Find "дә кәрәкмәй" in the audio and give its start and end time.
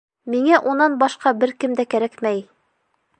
1.81-2.43